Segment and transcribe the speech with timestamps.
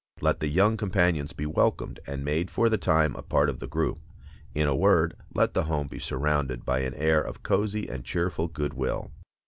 [0.19, 3.67] Let the young companions be welcomed and made for the time a part of the
[3.67, 3.99] group.
[4.55, 8.47] In a word, let the home be surrounded by an air of cozy and cheerful
[8.47, 9.11] good will.